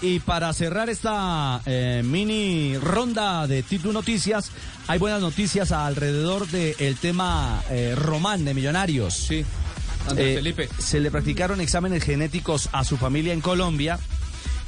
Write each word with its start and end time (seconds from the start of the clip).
Y 0.00 0.20
para 0.20 0.52
cerrar 0.52 0.88
esta 0.88 1.60
eh, 1.66 2.02
mini 2.04 2.76
ronda 2.78 3.46
de 3.48 3.64
título 3.64 3.94
noticias, 3.94 4.50
hay 4.86 4.98
buenas 4.98 5.20
noticias 5.20 5.72
alrededor 5.72 6.46
del 6.46 6.96
tema 6.96 7.60
eh, 7.70 7.94
Román 7.96 8.44
de 8.44 8.54
Millonarios. 8.54 9.14
Sí, 9.14 9.44
Andrés 10.08 10.28
Eh, 10.28 10.34
Felipe. 10.36 10.68
Se 10.78 11.00
le 11.00 11.10
practicaron 11.10 11.60
exámenes 11.60 12.04
genéticos 12.04 12.68
a 12.72 12.84
su 12.84 12.96
familia 12.96 13.32
en 13.32 13.40
Colombia 13.40 13.98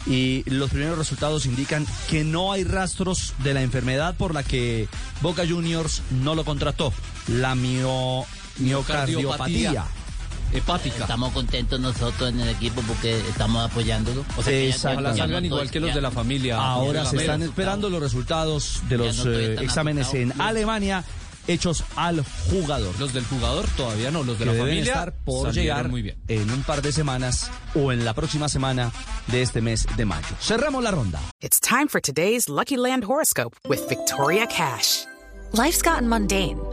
y 0.04 0.42
los 0.50 0.70
primeros 0.70 0.98
resultados 0.98 1.46
indican 1.46 1.86
que 2.08 2.24
no 2.24 2.52
hay 2.52 2.64
rastros 2.64 3.34
de 3.44 3.54
la 3.54 3.62
enfermedad 3.62 4.16
por 4.16 4.34
la 4.34 4.42
que 4.42 4.88
Boca 5.20 5.44
Juniors 5.48 6.02
no 6.10 6.34
lo 6.34 6.44
contrató, 6.44 6.92
la 7.28 7.54
mio- 7.54 8.24
miocardiopatía. 8.58 9.84
Hepática. 10.52 11.02
Estamos 11.02 11.32
contentos 11.32 11.80
nosotros 11.80 12.30
en 12.30 12.40
el 12.40 12.48
equipo 12.48 12.82
porque 12.82 13.18
estamos 13.28 13.70
apoyándolo. 13.70 14.24
O 14.36 14.42
sea, 14.42 14.52
Exacto. 14.52 15.00
Ojalá 15.00 15.16
salgan 15.16 15.44
igual 15.44 15.70
que 15.70 15.80
los 15.80 15.94
de 15.94 16.00
la 16.00 16.10
familia. 16.10 16.58
Ahora 16.58 17.04
se 17.04 17.16
están 17.16 17.42
esperando 17.42 17.88
los 17.88 18.00
resultados 18.00 18.82
de 18.88 18.98
los 18.98 19.24
no 19.24 19.32
eh, 19.32 19.56
exámenes 19.60 20.12
en. 20.14 20.40
Alemania 20.40 21.04
hechos 21.46 21.84
al 21.96 22.24
jugador. 22.50 22.98
Los 22.98 23.12
del 23.12 23.24
jugador 23.24 23.66
todavía 23.76 24.10
no, 24.10 24.22
los 24.22 24.38
de 24.38 24.44
que 24.44 24.46
la 24.46 24.52
deben 24.52 24.68
familia 24.68 24.92
estar 24.92 25.12
por 25.24 25.52
llegar 25.52 25.88
muy 25.88 26.02
bien. 26.02 26.16
en 26.28 26.50
un 26.50 26.62
par 26.62 26.82
de 26.82 26.92
semanas 26.92 27.50
o 27.74 27.92
en 27.92 28.04
la 28.04 28.14
próxima 28.14 28.48
semana 28.48 28.92
de 29.28 29.42
este 29.42 29.60
mes 29.60 29.86
de 29.96 30.04
mayo. 30.04 30.28
Cerramos 30.40 30.82
la 30.82 30.90
ronda. 30.90 31.20
It's 31.40 31.60
time 31.60 31.88
for 31.88 32.00
today's 32.00 32.48
Lucky 32.48 32.76
Land 32.76 33.04
horoscope 33.04 33.56
with 33.68 33.88
Victoria 33.88 34.46
Cash. 34.46 35.06
Life's 35.52 35.82
gotten 35.82 36.08
mundane, 36.08 36.60